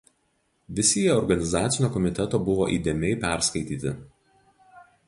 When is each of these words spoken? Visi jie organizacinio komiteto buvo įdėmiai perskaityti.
Visi 0.79 1.03
jie 1.03 1.11
organizacinio 1.17 1.91
komiteto 1.99 2.41
buvo 2.49 2.71
įdėmiai 2.79 3.21
perskaityti. 3.29 3.97